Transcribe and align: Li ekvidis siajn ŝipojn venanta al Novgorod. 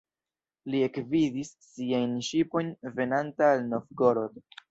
Li 0.75 0.79
ekvidis 0.85 1.51
siajn 1.65 2.15
ŝipojn 2.29 2.73
venanta 2.97 3.51
al 3.57 3.65
Novgorod. 3.75 4.43